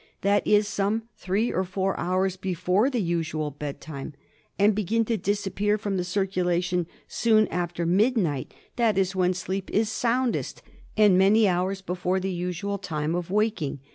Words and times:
that 0.21 0.47
is 0.47 0.67
some 0.67 1.03
three 1.15 1.51
or 1.51 1.63
four 1.63 1.95
hours 1.99 2.35
before 2.35 2.89
the 2.89 2.99
usual 3.03 3.51
bed 3.51 3.79
time, 3.79 4.15
and 4.57 4.73
begin 4.73 5.05
to 5.05 5.15
disappear 5.15 5.77
from 5.77 5.95
the 5.95 6.03
circulation 6.03 6.87
soon 7.07 7.47
after 7.49 7.85
midnight, 7.85 8.51
that 8.77 8.97
is 8.97 9.15
when 9.15 9.31
sleep 9.31 9.69
is 9.69 9.89
soundest 9.91 10.63
and 10.97 11.19
many 11.19 11.47
hours 11.47 11.83
before 11.83 12.19
the 12.19 12.31
usual 12.33 12.79
time 12.79 13.13
of 13.13 13.29
waking 13.29 13.79